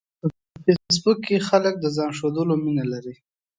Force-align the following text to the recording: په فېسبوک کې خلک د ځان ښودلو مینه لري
په 0.19 0.27
فېسبوک 0.83 1.17
کې 1.27 1.45
خلک 1.49 1.73
د 1.79 1.85
ځان 1.95 2.09
ښودلو 2.17 2.55
مینه 2.63 2.85
لري 2.93 3.15